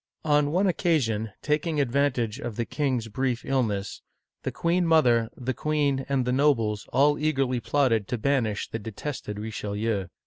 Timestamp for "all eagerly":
6.91-7.59